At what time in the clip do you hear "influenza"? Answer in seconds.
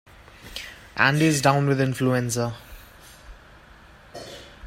1.79-2.57